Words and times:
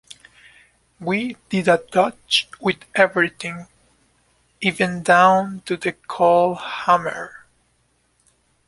We 0.99 1.37
did 1.49 1.67
a 1.67 1.77
dutch 1.91 2.49
with 2.59 2.85
everything—even 2.95 5.03
down 5.03 5.61
to 5.67 5.77
the 5.77 5.93
coalhammer. 5.93 7.31